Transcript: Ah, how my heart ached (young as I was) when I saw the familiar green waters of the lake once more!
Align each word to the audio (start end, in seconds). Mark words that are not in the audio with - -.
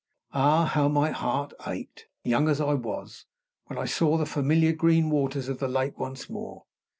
Ah, 0.33 0.65
how 0.65 0.87
my 0.87 1.11
heart 1.11 1.53
ached 1.67 2.07
(young 2.23 2.49
as 2.49 2.59
I 2.59 2.73
was) 2.73 3.25
when 3.67 3.77
I 3.77 3.85
saw 3.85 4.17
the 4.17 4.25
familiar 4.25 4.73
green 4.73 5.11
waters 5.11 5.47
of 5.47 5.59
the 5.59 5.67
lake 5.67 5.99
once 5.99 6.27
more! 6.27 6.65